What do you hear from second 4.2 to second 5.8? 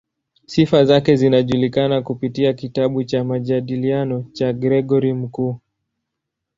cha Gregori Mkuu.